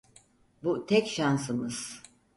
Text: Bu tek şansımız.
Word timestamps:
Bu 0.63 0.85
tek 0.87 1.07
şansımız. 1.07 2.01